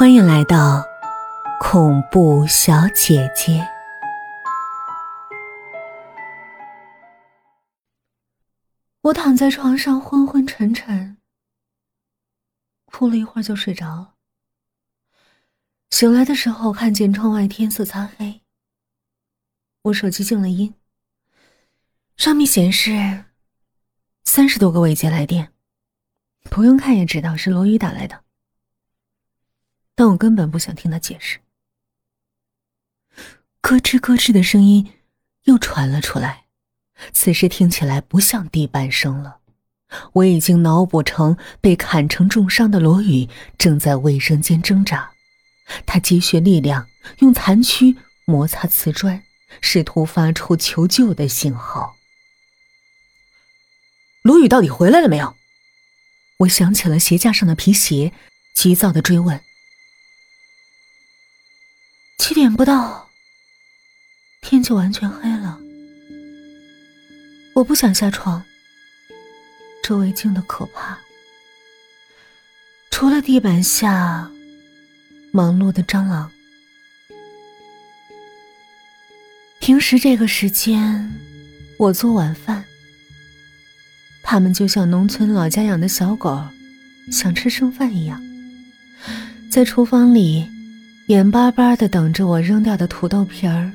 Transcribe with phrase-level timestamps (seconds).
[0.00, 0.82] 欢迎来到
[1.60, 3.68] 恐怖小姐姐。
[9.02, 11.18] 我躺在床上昏昏沉沉，
[12.86, 14.14] 哭了一会儿就睡着了。
[15.90, 18.40] 醒来的时候，看见窗外天色擦黑。
[19.82, 20.72] 我手机静了音，
[22.16, 23.26] 上面显示
[24.24, 25.52] 三十多个未接来电，
[26.44, 28.24] 不用看也知道是罗宇打来的。
[30.00, 31.40] 但我根本不想听他解释。
[33.60, 34.94] 咯吱咯吱的声音
[35.42, 36.46] 又传了出来，
[37.12, 39.40] 此时听起来不像地板声了。
[40.14, 45.10] 我已经脑补成被砍成重伤的罗宇正在卫生间挣扎，
[45.84, 46.88] 他积蓄力量，
[47.18, 47.94] 用残躯
[48.24, 49.22] 摩擦瓷砖，
[49.60, 51.94] 试图发出求救的信号。
[54.22, 55.36] 罗宇到底回来了没有？
[56.38, 58.14] 我想起了鞋架上的皮鞋，
[58.54, 59.38] 急躁的追问。
[62.20, 63.08] 七点不到，
[64.42, 65.58] 天就完全黑了。
[67.54, 68.44] 我不想下床，
[69.82, 70.98] 周围静的可怕，
[72.90, 74.30] 除了地板下
[75.32, 76.30] 忙碌的蟑螂。
[79.58, 81.10] 平时这个时间，
[81.78, 82.66] 我做晚饭，
[84.22, 86.38] 他们就像农村老家养的小狗，
[87.10, 88.22] 想吃剩饭一样，
[89.50, 90.46] 在厨房里。
[91.10, 93.68] 眼巴巴的等着我扔掉的土豆皮儿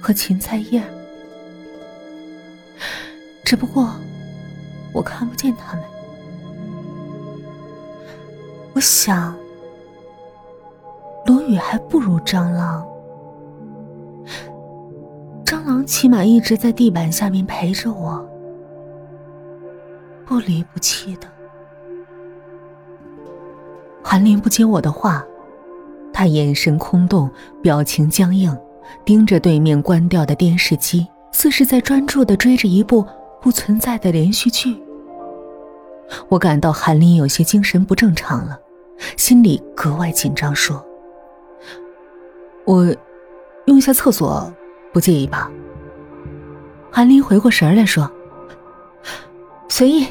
[0.00, 0.82] 和芹菜叶，
[3.44, 3.94] 只不过
[4.90, 5.84] 我看不见他们。
[8.72, 9.36] 我想，
[11.26, 12.82] 罗宇还不如蟑螂，
[15.44, 18.26] 蟑螂起码一直在地板下面陪着我，
[20.24, 21.28] 不离不弃的。
[24.02, 25.22] 韩林不接我的话。
[26.12, 27.30] 他眼神空洞，
[27.62, 28.56] 表情僵硬，
[29.04, 33.06] 盯着对面关掉的电视机，似是在专注的追着一部
[33.40, 34.80] 不存在的连续剧。
[36.28, 38.58] 我感到韩林有些精神不正常了，
[39.16, 40.84] 心里格外紧张，说
[42.66, 42.84] ：“我
[43.66, 44.52] 用一下厕所，
[44.92, 45.50] 不介意吧？”
[46.90, 48.10] 韩林回过神来说
[49.68, 50.06] ：“随意，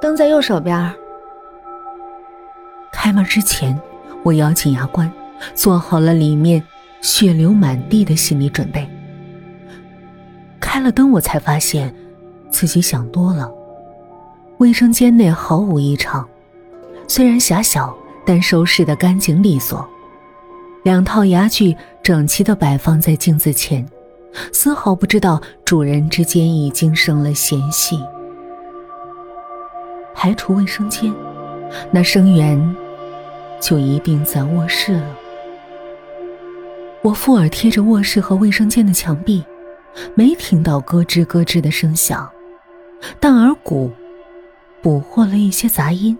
[0.00, 0.92] 灯在右手边。”
[2.92, 3.80] 开门之前。
[4.22, 5.10] 我咬紧牙关，
[5.54, 6.62] 做好了里面
[7.00, 8.88] 血流满地的心理准备。
[10.60, 11.94] 开了灯，我才发现
[12.50, 13.50] 自己想多了。
[14.58, 16.28] 卫生间内毫无异常，
[17.08, 19.88] 虽然狭小，但收拾的干净利索。
[20.82, 23.86] 两套牙具整齐的摆放在镜子前，
[24.52, 27.98] 丝毫不知道主人之间已经生了嫌隙。
[30.14, 31.10] 排除卫生间，
[31.90, 32.76] 那生源。
[33.60, 35.16] 就一定在卧室了。
[37.02, 39.44] 我附耳贴着卧室和卫生间的墙壁，
[40.14, 42.30] 没听到咯吱咯吱的声响，
[43.18, 43.90] 但耳骨
[44.82, 46.18] 捕获了一些杂音，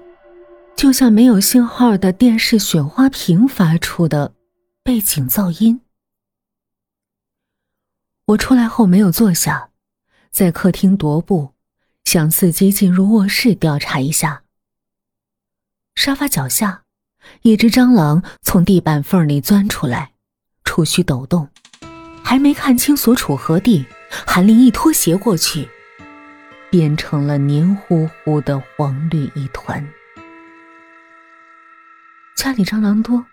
[0.77, 4.33] 就像没有信号的电视雪花屏发出的
[4.83, 5.81] 背景噪音。
[8.27, 9.71] 我出来后没有坐下，
[10.31, 11.51] 在客厅踱步，
[12.05, 14.45] 想伺机进入卧室调查一下。
[15.95, 16.85] 沙发脚下。
[17.43, 20.13] 一只蟑螂从地板缝里钻出来，
[20.65, 21.49] 触须抖动，
[22.23, 23.85] 还没看清所处何地，
[24.27, 25.69] 韩林一拖鞋过去，
[26.71, 29.87] 变成了黏糊糊的黄绿一团。
[32.37, 33.25] 家里蟑螂多，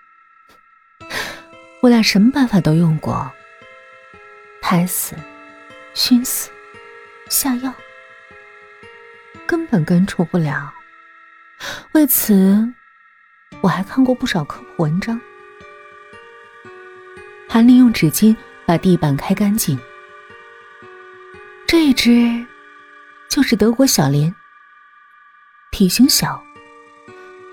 [1.82, 3.32] 我俩什么办法都用过，
[4.62, 5.16] 拍死、
[5.94, 6.50] 熏死、
[7.30, 7.74] 下药，
[9.46, 10.74] 根本根除不了。
[11.94, 12.74] 为此。
[13.62, 15.20] 我还看过不少科普文章。
[17.50, 18.36] 韩林用纸巾
[18.66, 19.80] 把地板开干净。
[21.66, 22.46] 这只
[23.30, 24.34] 就是德国小蠊，
[25.72, 26.42] 体型小。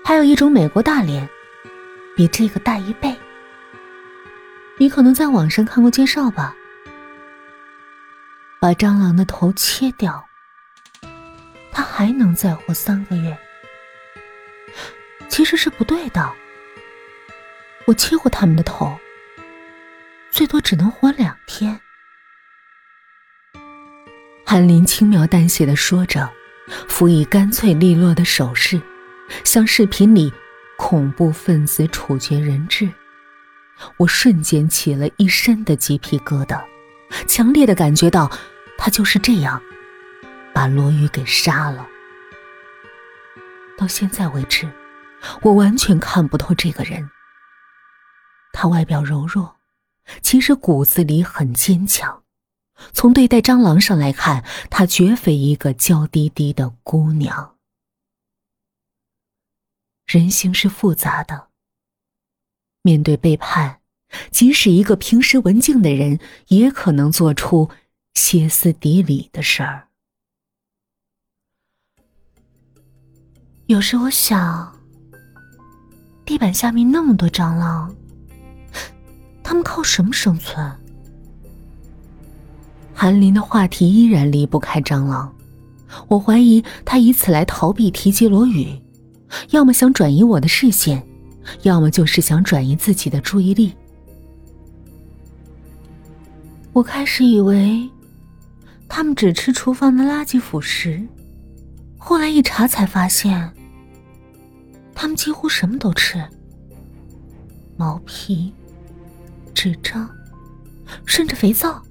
[0.03, 1.27] 还有一种美国大蠊，
[2.15, 3.15] 比这个大一倍。
[4.77, 6.55] 你可能在网上看过介绍吧？
[8.59, 10.23] 把蟑螂的头切掉，
[11.71, 13.37] 它还能再活三个月。
[15.35, 16.31] 其实是不对的。
[17.83, 18.97] 我切过他们的头，
[20.31, 21.77] 最多只能活两天。
[24.45, 26.31] 韩林轻描淡写的说着，
[26.87, 28.79] 辅以干脆利落的手势，
[29.43, 30.31] 像视频里
[30.77, 32.89] 恐怖分子处决人质。
[33.97, 36.63] 我瞬间起了一身的鸡皮疙瘩，
[37.27, 38.31] 强烈的感觉到
[38.77, 39.61] 他就是这样
[40.53, 41.85] 把罗宇给杀了。
[43.77, 44.65] 到现在为止。
[45.41, 47.09] 我完全看不透这个人，
[48.53, 49.57] 他外表柔弱，
[50.21, 52.23] 其实骨子里很坚强。
[52.91, 57.55] 从对待蟑螂上来看，她绝非一个娇滴滴的姑娘。
[60.05, 61.47] 人性是复杂的，
[62.81, 63.79] 面对背叛，
[64.29, 66.19] 即使一个平时文静的人，
[66.49, 67.71] 也可能做出
[68.13, 69.87] 歇斯底里的事儿。
[73.67, 74.74] 有时我想，
[76.25, 77.93] 地板下面那么多蟑螂，
[79.43, 80.71] 他们靠什么生存？
[82.93, 85.31] 韩林的话题依然离不开蟑螂，
[86.07, 88.67] 我怀疑他以此来逃避提及罗宇，
[89.51, 91.05] 要么想转移我的视线，
[91.61, 93.73] 要么就是想转移自己的注意力。
[96.73, 97.87] 我开始以为，
[98.89, 101.05] 他们只吃厨房的垃圾腐食。
[101.97, 103.51] 后来一查才发现，
[104.95, 106.25] 他们几乎什么都吃：
[107.77, 108.51] 毛皮、
[109.53, 110.09] 纸张，
[111.05, 111.83] 甚至肥皂。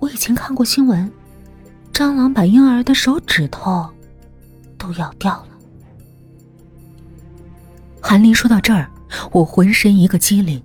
[0.00, 1.10] 我以前看过新闻，
[1.92, 3.88] 蟑螂把婴儿的手指头
[4.76, 5.48] 都咬掉了。
[8.02, 8.90] 韩林说到这儿，
[9.30, 10.60] 我浑身一个机灵。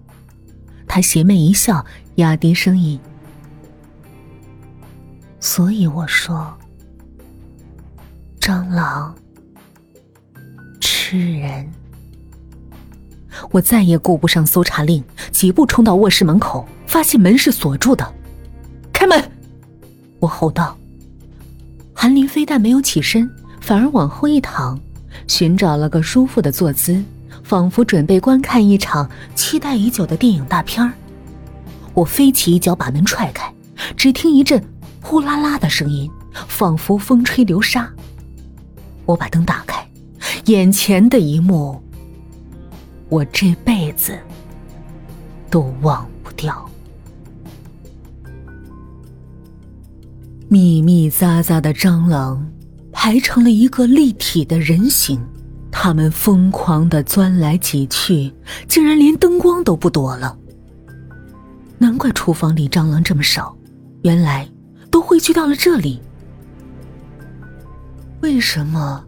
[0.87, 1.85] 他邪魅一笑，
[2.15, 2.99] 压低声音
[5.39, 6.57] ：“所以我说。”
[8.41, 9.13] 蟑螂
[11.09, 11.65] 吃人，
[13.51, 15.01] 我再也顾不上搜查令，
[15.31, 18.13] 几步冲到卧室门口，发现门是锁住的。
[18.91, 19.31] 开门！
[20.19, 20.77] 我吼道。
[21.93, 23.31] 韩林非但没有起身，
[23.61, 24.77] 反而往后一躺，
[25.29, 27.01] 寻找了个舒服的坐姿，
[27.41, 30.91] 仿佛准备观看一场期待已久的电影大片儿。
[31.93, 33.49] 我飞起一脚把门踹开，
[33.95, 34.61] 只听一阵
[35.01, 36.11] 呼啦啦的声音，
[36.49, 37.89] 仿佛风吹流沙。
[39.05, 39.86] 我把灯打开，
[40.47, 41.77] 眼前的一幕，
[43.09, 44.17] 我这辈子
[45.49, 46.65] 都忘不掉。
[50.47, 52.49] 密密匝匝的蟑螂
[52.93, 55.19] 排成了一个立体的人形，
[55.69, 58.33] 它们疯狂的钻来挤去，
[58.69, 60.37] 竟然连灯光都不躲了。
[61.77, 63.53] 难怪厨房里蟑螂这么少，
[64.03, 64.47] 原来
[64.89, 65.99] 都汇聚到了这里。
[68.21, 69.03] 为什么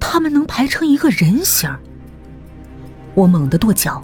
[0.00, 1.70] 他们能排成一个人形？
[3.14, 4.02] 我猛地跺脚，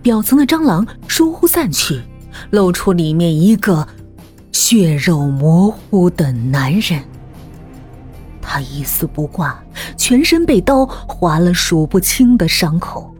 [0.00, 2.00] 表层的蟑螂疏忽散去，
[2.50, 3.86] 露出里面一个
[4.52, 7.02] 血肉模糊的男人。
[8.40, 9.62] 他一丝不挂，
[9.96, 13.14] 全身被刀划了数不清的伤口，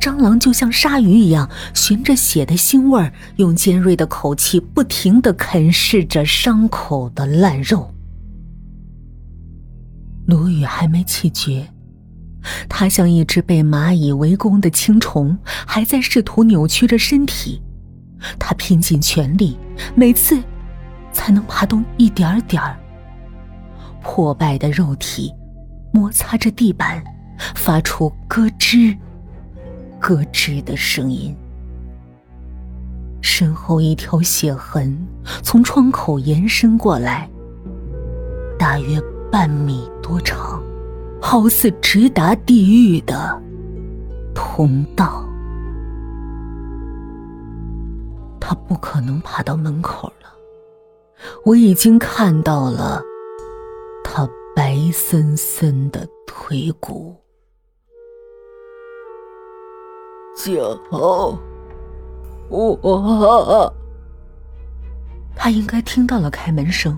[0.00, 7.92] 蟑螂就像鲨鱼一样，循着血的腥味儿，用尖锐的口气不停的啃噬着伤口的烂肉。
[10.26, 11.68] 罗宇还没气绝，
[12.68, 17.62] 他像一只被蚂蚁围攻的青虫，还在试图扭曲着身体。
[18.38, 19.56] 他拼尽全力，
[19.94, 20.42] 每次
[21.12, 22.76] 才能爬动一点点儿。
[24.02, 25.32] 破败的肉体
[25.92, 27.04] 摩擦着地板，
[27.54, 28.96] 发出咯吱、
[30.00, 31.36] 咯吱的声音。
[33.20, 34.96] 身后一条血痕
[35.42, 37.30] 从窗口延伸过来，
[38.58, 39.00] 大约。
[39.28, 40.62] 半米多长，
[41.20, 43.42] 好似直达地狱的
[44.36, 45.24] 通道。
[48.40, 50.28] 他不可能爬到门口了，
[51.44, 53.02] 我已经看到了
[54.04, 57.16] 他白森森的腿骨。
[60.36, 60.78] 九，
[62.48, 63.74] 我，
[65.34, 66.96] 他应该听到了开门声，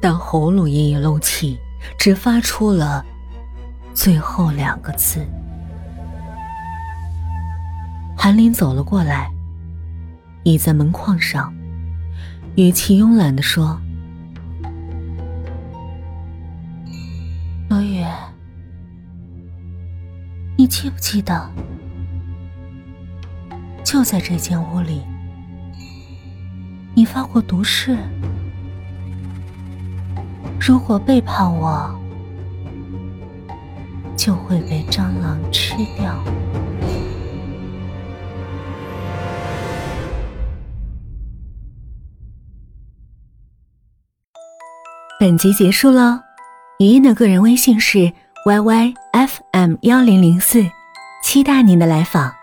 [0.00, 1.58] 但喉咙隐隐漏气。
[1.98, 3.04] 只发出了
[3.94, 5.26] 最后两个字。
[8.16, 9.30] 韩林走了过来，
[10.42, 11.52] 倚在门框上，
[12.56, 13.80] 语气慵懒的说
[17.70, 18.04] ：“罗宇，
[20.56, 21.48] 你记不记得，
[23.84, 25.02] 就在这间屋里，
[26.94, 27.96] 你发过毒誓？”
[30.68, 31.98] 如果背叛我，
[34.14, 36.14] 就会被蟑螂吃掉。
[45.18, 46.20] 本集结束喽，
[46.80, 48.12] 语音的个人微信是
[48.44, 50.66] yyfm 幺零零四，
[51.24, 52.37] 期待您的来访。